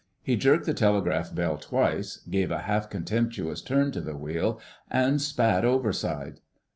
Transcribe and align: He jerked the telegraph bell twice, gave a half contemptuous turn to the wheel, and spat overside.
He 0.23 0.35
jerked 0.35 0.65
the 0.65 0.73
telegraph 0.73 1.31
bell 1.35 1.59
twice, 1.59 2.21
gave 2.27 2.49
a 2.49 2.63
half 2.63 2.89
contemptuous 2.89 3.61
turn 3.61 3.91
to 3.91 4.01
the 4.01 4.15
wheel, 4.17 4.59
and 4.89 5.21
spat 5.21 5.63
overside. 5.63 6.39